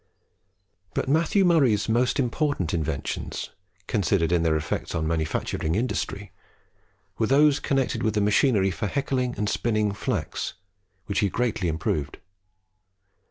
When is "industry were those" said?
5.75-7.59